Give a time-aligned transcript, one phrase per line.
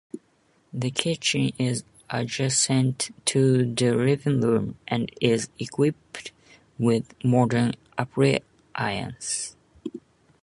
[0.73, 6.31] The kitchen is adjacent to the living room and is equipped
[6.79, 9.55] with modern appliances.